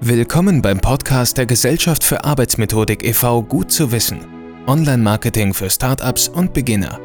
Willkommen 0.00 0.62
beim 0.62 0.78
Podcast 0.78 1.38
der 1.38 1.46
Gesellschaft 1.46 2.04
für 2.04 2.22
Arbeitsmethodik 2.22 3.04
e.V. 3.04 3.42
Gut 3.42 3.72
zu 3.72 3.90
wissen. 3.90 4.20
Online-Marketing 4.68 5.52
für 5.52 5.68
Startups 5.68 6.28
und 6.28 6.54
Beginner. 6.54 7.00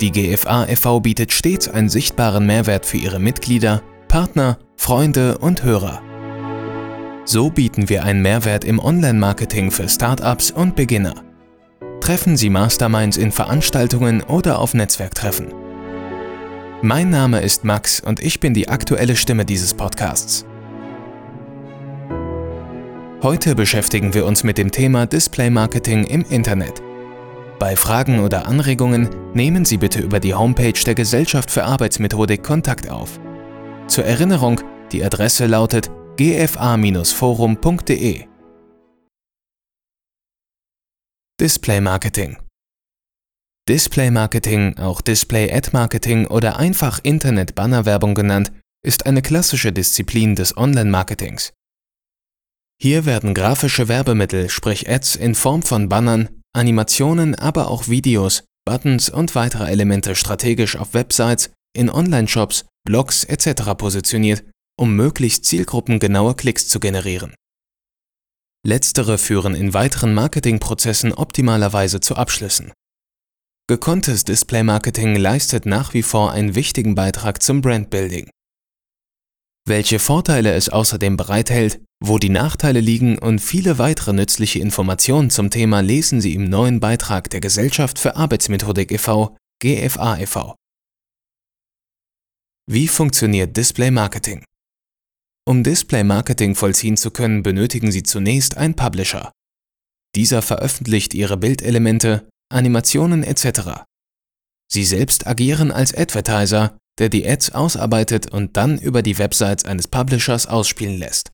Die 0.00 0.12
GFA 0.12 0.66
e.V. 0.66 1.00
bietet 1.00 1.32
stets 1.32 1.66
einen 1.66 1.88
sichtbaren 1.88 2.46
Mehrwert 2.46 2.86
für 2.86 2.98
ihre 2.98 3.18
Mitglieder, 3.18 3.82
Partner, 4.06 4.58
Freunde 4.76 5.38
und 5.38 5.64
Hörer. 5.64 6.00
So 7.24 7.50
bieten 7.50 7.88
wir 7.88 8.04
einen 8.04 8.22
Mehrwert 8.22 8.64
im 8.64 8.78
Online-Marketing 8.78 9.72
für 9.72 9.88
Startups 9.88 10.52
und 10.52 10.76
Beginner. 10.76 11.16
Treffen 12.00 12.36
Sie 12.36 12.48
Masterminds 12.48 13.16
in 13.16 13.32
Veranstaltungen 13.32 14.22
oder 14.22 14.60
auf 14.60 14.72
Netzwerktreffen. 14.72 15.48
Mein 16.80 17.10
Name 17.10 17.40
ist 17.40 17.64
Max 17.64 17.98
und 17.98 18.20
ich 18.20 18.38
bin 18.38 18.54
die 18.54 18.68
aktuelle 18.68 19.16
Stimme 19.16 19.44
dieses 19.44 19.74
Podcasts. 19.74 20.46
Heute 23.28 23.54
beschäftigen 23.54 24.14
wir 24.14 24.24
uns 24.24 24.42
mit 24.42 24.56
dem 24.56 24.70
Thema 24.70 25.04
Display 25.04 25.50
Marketing 25.50 26.04
im 26.04 26.24
Internet. 26.30 26.80
Bei 27.58 27.76
Fragen 27.76 28.20
oder 28.20 28.46
Anregungen 28.46 29.10
nehmen 29.34 29.66
Sie 29.66 29.76
bitte 29.76 30.00
über 30.00 30.18
die 30.18 30.32
Homepage 30.32 30.72
der 30.72 30.94
Gesellschaft 30.94 31.50
für 31.50 31.64
Arbeitsmethodik 31.64 32.42
Kontakt 32.42 32.88
auf. 32.88 33.20
Zur 33.86 34.06
Erinnerung, 34.06 34.62
die 34.92 35.04
Adresse 35.04 35.44
lautet 35.44 35.90
gfa-forum.de. 36.16 37.04
Display 41.38 41.82
Marketing 41.82 42.38
Display 43.68 44.10
Marketing, 44.10 44.78
auch 44.78 45.02
Display 45.02 45.52
Ad 45.52 45.68
Marketing 45.74 46.26
oder 46.28 46.58
einfach 46.58 47.00
Internet 47.02 47.54
Bannerwerbung 47.54 48.14
genannt, 48.14 48.52
ist 48.82 49.04
eine 49.04 49.20
klassische 49.20 49.70
Disziplin 49.70 50.34
des 50.34 50.56
Online-Marketings. 50.56 51.52
Hier 52.80 53.06
werden 53.06 53.34
grafische 53.34 53.88
Werbemittel, 53.88 54.48
sprich 54.48 54.88
Ads 54.88 55.16
in 55.16 55.34
Form 55.34 55.62
von 55.62 55.88
Bannern, 55.88 56.28
Animationen, 56.54 57.34
aber 57.34 57.68
auch 57.68 57.88
Videos, 57.88 58.44
Buttons 58.64 59.10
und 59.10 59.34
weitere 59.34 59.68
Elemente 59.70 60.14
strategisch 60.14 60.76
auf 60.76 60.94
Websites, 60.94 61.50
in 61.76 61.90
Online-Shops, 61.90 62.66
Blogs 62.84 63.24
etc. 63.24 63.74
positioniert, 63.76 64.44
um 64.78 64.94
möglichst 64.94 65.44
zielgruppengenaue 65.44 66.34
Klicks 66.34 66.68
zu 66.68 66.78
generieren. 66.78 67.34
Letztere 68.64 69.18
führen 69.18 69.54
in 69.54 69.74
weiteren 69.74 70.14
Marketingprozessen 70.14 71.12
optimalerweise 71.12 72.00
zu 72.00 72.16
Abschlüssen. 72.16 72.72
Gekonntes 73.68 74.24
Display-Marketing 74.24 75.16
leistet 75.16 75.66
nach 75.66 75.94
wie 75.94 76.02
vor 76.02 76.32
einen 76.32 76.54
wichtigen 76.54 76.94
Beitrag 76.94 77.42
zum 77.42 77.60
Brandbuilding. 77.60 78.30
Welche 79.68 79.98
Vorteile 79.98 80.54
es 80.54 80.70
außerdem 80.70 81.18
bereithält, 81.18 81.82
wo 82.02 82.18
die 82.18 82.30
Nachteile 82.30 82.80
liegen 82.80 83.18
und 83.18 83.38
viele 83.38 83.76
weitere 83.76 84.14
nützliche 84.14 84.60
Informationen 84.60 85.28
zum 85.28 85.50
Thema 85.50 85.80
lesen 85.80 86.22
Sie 86.22 86.32
im 86.32 86.48
neuen 86.48 86.80
Beitrag 86.80 87.28
der 87.28 87.40
Gesellschaft 87.40 87.98
für 87.98 88.16
Arbeitsmethodik 88.16 88.90
e.V. 88.92 89.36
GFA 89.62 90.20
e.V. 90.20 90.54
Wie 92.66 92.88
funktioniert 92.88 93.58
Display 93.58 93.90
Marketing? 93.90 94.42
Um 95.46 95.62
Display 95.62 96.02
Marketing 96.02 96.54
vollziehen 96.54 96.96
zu 96.96 97.10
können, 97.10 97.42
benötigen 97.42 97.92
Sie 97.92 98.02
zunächst 98.02 98.56
einen 98.56 98.74
Publisher. 98.74 99.32
Dieser 100.14 100.40
veröffentlicht 100.40 101.12
Ihre 101.12 101.36
Bildelemente, 101.36 102.26
Animationen 102.50 103.22
etc. 103.22 103.84
Sie 104.72 104.84
selbst 104.84 105.26
agieren 105.26 105.70
als 105.72 105.94
Advertiser, 105.94 106.78
der 106.98 107.08
die 107.08 107.28
Ads 107.28 107.50
ausarbeitet 107.50 108.30
und 108.30 108.56
dann 108.56 108.78
über 108.78 109.02
die 109.02 109.18
Websites 109.18 109.64
eines 109.64 109.88
Publishers 109.88 110.46
ausspielen 110.46 110.98
lässt. 110.98 111.30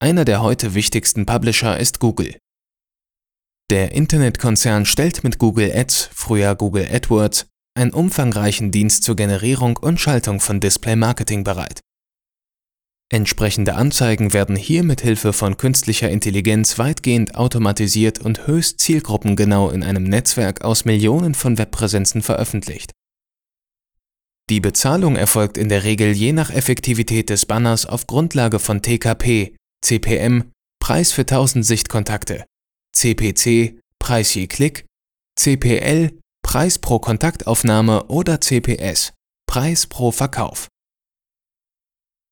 Einer 0.00 0.24
der 0.24 0.42
heute 0.42 0.74
wichtigsten 0.74 1.26
Publisher 1.26 1.78
ist 1.78 2.00
Google. 2.00 2.36
Der 3.70 3.92
Internetkonzern 3.92 4.86
stellt 4.86 5.24
mit 5.24 5.38
Google 5.38 5.72
Ads, 5.74 6.10
früher 6.12 6.54
Google 6.54 6.86
AdWords, 6.90 7.46
einen 7.74 7.92
umfangreichen 7.92 8.70
Dienst 8.70 9.02
zur 9.02 9.16
Generierung 9.16 9.76
und 9.76 10.00
Schaltung 10.00 10.40
von 10.40 10.60
Display-Marketing 10.60 11.44
bereit. 11.44 11.80
Entsprechende 13.08 13.74
Anzeigen 13.76 14.32
werden 14.32 14.56
hier 14.56 14.82
mit 14.82 15.00
Hilfe 15.00 15.32
von 15.32 15.56
künstlicher 15.56 16.10
Intelligenz 16.10 16.76
weitgehend 16.78 17.36
automatisiert 17.36 18.18
und 18.18 18.48
höchst 18.48 18.80
zielgruppengenau 18.80 19.70
in 19.70 19.84
einem 19.84 20.02
Netzwerk 20.04 20.62
aus 20.64 20.84
Millionen 20.84 21.34
von 21.34 21.56
Webpräsenzen 21.56 22.22
veröffentlicht. 22.22 22.95
Die 24.48 24.60
Bezahlung 24.60 25.16
erfolgt 25.16 25.58
in 25.58 25.68
der 25.68 25.82
Regel 25.82 26.12
je 26.12 26.32
nach 26.32 26.50
Effektivität 26.50 27.30
des 27.30 27.46
Banners 27.46 27.84
auf 27.84 28.06
Grundlage 28.06 28.60
von 28.60 28.80
TKP, 28.80 29.56
CPM, 29.84 30.52
Preis 30.80 31.10
für 31.10 31.22
1000 31.22 31.66
Sichtkontakte, 31.66 32.44
CPC, 32.94 33.80
Preis 33.98 34.34
je 34.34 34.46
Klick, 34.46 34.86
CPL, 35.36 36.16
Preis 36.44 36.78
pro 36.78 37.00
Kontaktaufnahme 37.00 38.04
oder 38.04 38.40
CPS, 38.40 39.12
Preis 39.48 39.88
pro 39.88 40.12
Verkauf. 40.12 40.68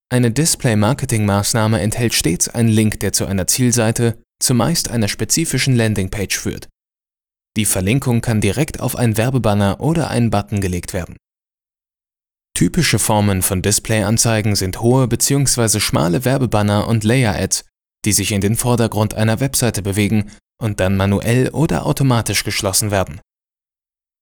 Eine 0.08 0.30
Display-Marketing-Maßnahme 0.30 1.80
enthält 1.80 2.14
stets 2.14 2.48
einen 2.48 2.68
Link, 2.68 3.00
der 3.00 3.12
zu 3.12 3.26
einer 3.26 3.48
Zielseite, 3.48 4.22
zumeist 4.40 4.88
einer 4.88 5.08
spezifischen 5.08 5.74
Landingpage 5.74 6.38
führt. 6.38 6.68
Die 7.56 7.64
Verlinkung 7.64 8.20
kann 8.20 8.40
direkt 8.40 8.78
auf 8.78 8.94
einen 8.94 9.16
Werbebanner 9.16 9.80
oder 9.80 10.10
einen 10.10 10.30
Button 10.30 10.60
gelegt 10.60 10.92
werden. 10.92 11.16
Typische 12.56 13.00
Formen 13.00 13.42
von 13.42 13.62
Displayanzeigen 13.62 14.54
sind 14.54 14.80
hohe 14.80 15.08
bzw. 15.08 15.80
schmale 15.80 16.24
Werbebanner 16.24 16.86
und 16.86 17.02
Layer-Ads, 17.02 17.64
die 18.04 18.12
sich 18.12 18.30
in 18.30 18.40
den 18.40 18.54
Vordergrund 18.54 19.14
einer 19.14 19.40
Webseite 19.40 19.82
bewegen 19.82 20.30
und 20.62 20.78
dann 20.78 20.96
manuell 20.96 21.48
oder 21.50 21.84
automatisch 21.84 22.44
geschlossen 22.44 22.92
werden. 22.92 23.20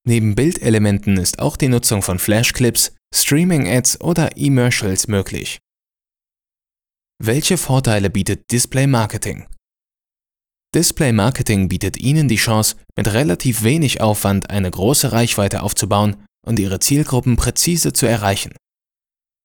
Neben 0.09 0.35
Bildelementen 0.35 1.19
ist 1.19 1.39
auch 1.41 1.59
die 1.59 1.69
Nutzung 1.69 2.01
von 2.01 2.19
Flashclips, 2.19 2.95
Streaming-Ads 3.15 4.01
oder 4.01 4.37
E-Mercials 4.37 5.09
möglich. 5.09 5.59
Welche 7.23 7.59
Vorteile 7.59 8.09
bietet 8.09 8.51
Display 8.51 8.87
Marketing? 8.87 9.47
Display 10.75 11.13
Marketing 11.13 11.69
bietet 11.69 11.99
Ihnen 11.99 12.29
die 12.29 12.37
Chance, 12.37 12.77
mit 12.97 13.13
relativ 13.13 13.63
wenig 13.63 14.01
Aufwand 14.01 14.49
eine 14.49 14.71
große 14.71 15.13
Reichweite 15.13 15.63
aufzubauen 15.63 16.25
und 16.47 16.59
Ihre 16.59 16.81
Zielgruppen 16.81 17.37
präzise 17.37 17.93
zu 17.93 18.07
erreichen. 18.07 18.53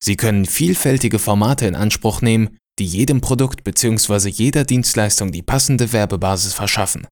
Sie 0.01 0.15
können 0.15 0.45
vielfältige 0.45 1.19
Formate 1.19 1.65
in 1.65 1.75
Anspruch 1.75 2.21
nehmen, 2.21 2.57
die 2.79 2.85
jedem 2.85 3.21
Produkt 3.21 3.63
bzw. 3.63 4.29
jeder 4.29 4.63
Dienstleistung 4.63 5.31
die 5.31 5.41
passende 5.41 5.91
Werbebasis 5.93 6.53
verschaffen. 6.53 7.07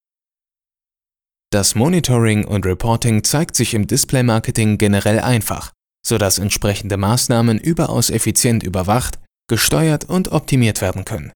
Das 1.51 1.75
Monitoring 1.75 2.45
und 2.45 2.65
Reporting 2.65 3.23
zeigt 3.23 3.55
sich 3.55 3.73
im 3.73 3.87
Display 3.87 4.23
Marketing 4.23 4.77
generell 4.77 5.19
einfach, 5.19 5.71
sodass 6.05 6.37
entsprechende 6.37 6.97
Maßnahmen 6.97 7.57
überaus 7.57 8.09
effizient 8.09 8.63
überwacht 8.63 9.19
gesteuert 9.47 10.05
und 10.05 10.31
optimiert 10.31 10.81
werden 10.81 11.05
können. 11.05 11.31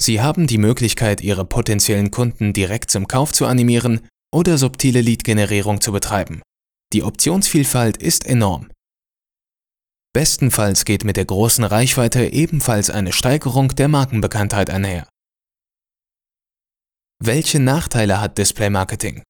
Sie 0.00 0.20
haben 0.20 0.46
die 0.46 0.58
Möglichkeit, 0.58 1.22
Ihre 1.22 1.44
potenziellen 1.44 2.10
Kunden 2.10 2.52
direkt 2.52 2.90
zum 2.90 3.08
Kauf 3.08 3.32
zu 3.32 3.46
animieren 3.46 4.06
oder 4.32 4.58
subtile 4.58 5.00
Lead-Generierung 5.00 5.80
zu 5.80 5.92
betreiben. 5.92 6.42
Die 6.92 7.02
Optionsvielfalt 7.02 7.98
ist 7.98 8.24
enorm. 8.24 8.70
Bestenfalls 10.14 10.84
geht 10.84 11.04
mit 11.04 11.16
der 11.18 11.26
großen 11.26 11.64
Reichweite 11.64 12.32
ebenfalls 12.32 12.88
eine 12.88 13.12
Steigerung 13.12 13.68
der 13.68 13.88
Markenbekanntheit 13.88 14.70
einher. 14.70 15.06
Welche 17.22 17.60
Nachteile 17.60 18.20
hat 18.20 18.38
Display 18.38 18.70
Marketing? 18.70 19.22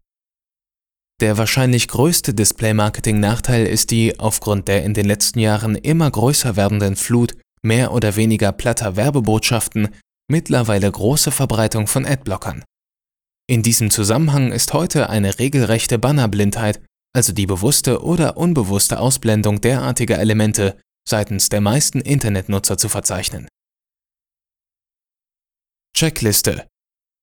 Der 1.20 1.36
wahrscheinlich 1.36 1.88
größte 1.88 2.32
Display-Marketing-Nachteil 2.32 3.66
ist 3.66 3.90
die 3.90 4.20
aufgrund 4.20 4.68
der 4.68 4.84
in 4.84 4.94
den 4.94 5.06
letzten 5.06 5.40
Jahren 5.40 5.74
immer 5.74 6.08
größer 6.08 6.54
werdenden 6.54 6.94
Flut 6.94 7.36
mehr 7.60 7.92
oder 7.92 8.14
weniger 8.14 8.52
platter 8.52 8.94
Werbebotschaften 8.94 9.88
mittlerweile 10.30 10.90
große 10.90 11.32
Verbreitung 11.32 11.88
von 11.88 12.06
Adblockern. 12.06 12.62
In 13.50 13.64
diesem 13.64 13.90
Zusammenhang 13.90 14.52
ist 14.52 14.74
heute 14.74 15.08
eine 15.10 15.40
regelrechte 15.40 15.98
Bannerblindheit, 15.98 16.80
also 17.14 17.32
die 17.32 17.46
bewusste 17.46 18.02
oder 18.02 18.36
unbewusste 18.36 19.00
Ausblendung 19.00 19.60
derartiger 19.60 20.18
Elemente 20.18 20.78
seitens 21.08 21.48
der 21.48 21.60
meisten 21.60 22.00
Internetnutzer 22.00 22.76
zu 22.78 22.88
verzeichnen. 22.88 23.48
Checkliste. 25.96 26.68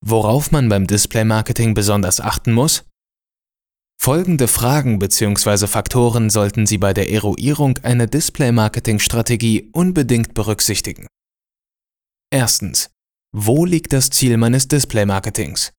Worauf 0.04 0.52
man 0.52 0.70
beim 0.70 0.88
Display-Marketing 0.88 1.74
besonders 1.74 2.20
achten 2.20 2.52
muss? 2.52 2.84
Folgende 4.02 4.48
Fragen 4.48 5.00
bzw. 5.00 5.68
Faktoren 5.68 6.30
sollten 6.30 6.68
Sie 6.68 6.78
bei 6.78 6.94
der 6.94 7.10
Eruierung 7.10 7.78
einer 7.80 8.06
Display-Marketing-Strategie 8.06 9.70
unbedingt 9.72 10.34
berücksichtigen. 10.34 11.08
Erstens. 12.32 12.90
Wo 13.32 13.66
liegt 13.66 13.94
das 13.94 14.10
Ziel 14.10 14.38
meines 14.38 14.68
Display-Marketings? 14.68 15.72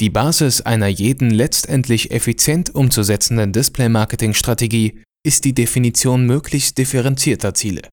Die 0.00 0.10
Basis 0.10 0.60
einer 0.60 0.88
jeden 0.88 1.30
letztendlich 1.30 2.10
effizient 2.10 2.74
umzusetzenden 2.74 3.52
Display-Marketing-Strategie 3.52 5.02
ist 5.24 5.44
die 5.44 5.54
Definition 5.54 6.26
möglichst 6.26 6.78
differenzierter 6.78 7.54
Ziele. 7.54 7.88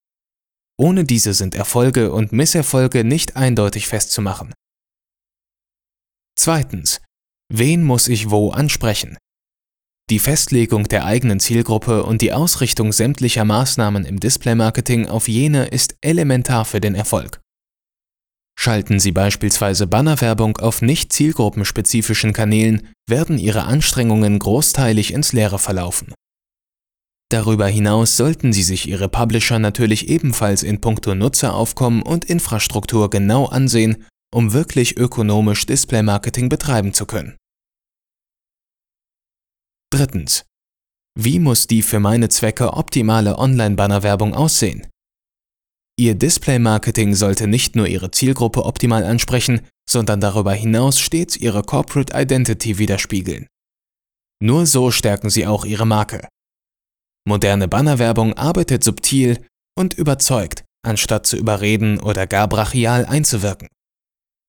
Ohne 0.80 1.04
diese 1.04 1.36
sind 1.36 1.54
Erfolge 1.54 2.12
und 2.12 2.32
Misserfolge 2.32 3.04
nicht 3.04 3.36
eindeutig 3.36 3.88
festzumachen. 3.88 4.54
Zweitens. 6.36 7.02
Wen 7.54 7.84
muss 7.84 8.08
ich 8.08 8.32
wo 8.32 8.50
ansprechen? 8.50 9.18
Die 10.10 10.20
Festlegung 10.20 10.86
der 10.86 11.06
eigenen 11.06 11.40
Zielgruppe 11.40 12.04
und 12.04 12.22
die 12.22 12.34
Ausrichtung 12.34 12.92
sämtlicher 12.92 13.46
Maßnahmen 13.46 14.06
im 14.06 14.20
Display-Marketing 14.20 15.08
auf 15.08 15.28
jene 15.28 15.68
ist 15.68 15.96
elementar 16.02 16.66
für 16.66 16.82
den 16.82 16.96
Erfolg. 16.96 17.40
Schalten 18.64 19.00
Sie 19.00 19.12
beispielsweise 19.12 19.88
Bannerwerbung 19.88 20.58
auf 20.58 20.84
nicht 20.84 21.12
zielgruppenspezifischen 21.12 22.32
Kanälen, 22.32 22.94
werden 23.10 23.40
Ihre 23.40 23.64
Anstrengungen 23.64 24.38
großteilig 24.38 25.14
ins 25.14 25.34
Leere 25.34 25.58
verlaufen. 25.58 26.14
Darüber 27.32 27.66
hinaus 27.66 28.18
sollten 28.18 28.54
Sie 28.54 28.62
sich 28.62 28.88
Ihre 28.88 29.10
Publisher 29.10 29.58
natürlich 29.58 30.10
ebenfalls 30.10 30.62
in 30.62 30.80
puncto 30.80 31.16
Nutzeraufkommen 31.16 32.04
und 32.04 32.26
Infrastruktur 32.26 33.10
genau 33.10 33.48
ansehen, 33.48 34.06
um 34.32 34.54
wirklich 34.54 34.96
ökonomisch 34.96 35.66
Display-Marketing 35.66 36.48
betreiben 36.48 36.94
zu 36.94 37.08
können. 37.08 37.38
Drittens. 39.92 40.46
Wie 41.20 41.40
muss 41.40 41.66
die 41.66 41.82
für 41.82 42.00
meine 42.00 42.30
Zwecke 42.30 42.74
optimale 42.74 43.40
Online-Bannerwerbung 43.40 44.36
aussehen? 44.36 44.86
Ihr 45.98 46.16
Display-Marketing 46.16 47.14
sollte 47.14 47.48
nicht 47.48 47.76
nur 47.76 47.88
Ihre 47.88 48.12
Zielgruppe 48.12 48.66
optimal 48.66 49.04
ansprechen, 49.04 49.62
sondern 49.90 50.22
darüber 50.22 50.54
hinaus 50.54 51.00
stets 51.00 51.36
Ihre 51.38 51.64
Corporate 51.64 52.14
Identity 52.16 52.78
widerspiegeln. 52.78 53.48
Nur 54.42 54.66
so 54.66 54.90
stärken 54.90 55.30
Sie 55.30 55.46
auch 55.46 55.66
Ihre 55.66 55.86
Marke. 55.86 56.28
Moderne 57.28 57.68
Bannerwerbung 57.68 58.34
arbeitet 58.34 58.84
subtil 58.84 59.46
und 59.78 59.94
überzeugt, 59.94 60.64
anstatt 60.84 61.28
zu 61.28 61.38
überreden 61.38 62.00
oder 62.00 62.26
gar 62.26 62.48
brachial 62.48 63.06
einzuwirken. 63.06 63.68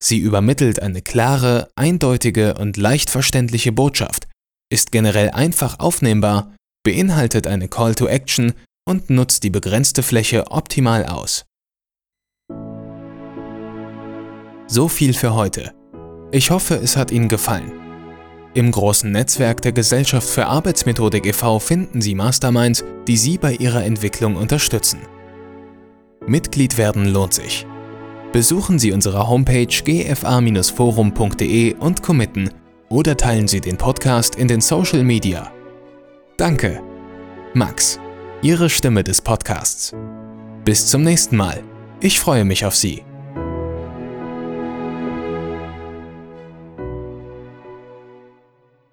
Sie 0.02 0.18
übermittelt 0.18 0.80
eine 0.80 1.02
klare, 1.02 1.68
eindeutige 1.76 2.54
und 2.54 2.76
leicht 2.76 3.10
verständliche 3.10 3.72
Botschaft, 3.72 4.26
ist 4.72 4.90
generell 4.90 5.30
einfach 5.30 5.78
aufnehmbar, 5.78 6.56
beinhaltet 6.82 7.46
eine 7.46 7.68
Call 7.68 7.94
to 7.94 8.06
Action 8.06 8.54
und 8.84 9.10
nutzt 9.10 9.44
die 9.44 9.50
begrenzte 9.50 10.02
Fläche 10.02 10.50
optimal 10.50 11.06
aus. 11.06 11.44
So 14.66 14.88
viel 14.88 15.12
für 15.12 15.34
heute. 15.34 15.74
Ich 16.30 16.50
hoffe, 16.50 16.76
es 16.76 16.96
hat 16.96 17.10
Ihnen 17.10 17.28
gefallen. 17.28 17.72
Im 18.54 18.70
großen 18.70 19.10
Netzwerk 19.10 19.62
der 19.62 19.72
Gesellschaft 19.72 20.28
für 20.28 20.46
Arbeitsmethodik 20.46 21.26
e.V. 21.26 21.58
finden 21.58 22.02
Sie 22.02 22.14
Masterminds, 22.14 22.84
die 23.06 23.16
Sie 23.16 23.38
bei 23.38 23.54
Ihrer 23.54 23.82
Entwicklung 23.84 24.36
unterstützen. 24.36 25.00
Mitglied 26.26 26.76
werden 26.78 27.06
lohnt 27.06 27.34
sich. 27.34 27.66
Besuchen 28.32 28.78
Sie 28.78 28.92
unsere 28.92 29.28
Homepage 29.28 29.66
gfa-forum.de 29.66 31.74
und 31.74 32.02
committen 32.02 32.50
oder 32.88 33.16
teilen 33.16 33.48
Sie 33.48 33.60
den 33.60 33.76
Podcast 33.76 34.36
in 34.36 34.46
den 34.48 34.60
Social 34.60 35.02
Media. 35.02 35.50
Danke. 36.36 36.80
Max, 37.54 37.98
Ihre 38.42 38.68
Stimme 38.68 39.04
des 39.04 39.20
Podcasts. 39.20 39.94
Bis 40.64 40.88
zum 40.88 41.02
nächsten 41.02 41.36
Mal. 41.36 41.62
Ich 42.00 42.18
freue 42.18 42.44
mich 42.44 42.66
auf 42.66 42.74
Sie. 42.74 43.04